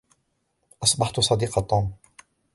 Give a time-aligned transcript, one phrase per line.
[0.83, 1.93] أصبحت صديق توم.